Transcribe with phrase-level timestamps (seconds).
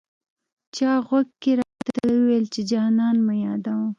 [0.75, 3.87] چا غوږ کي راته وويل، چي جانان مه يادوه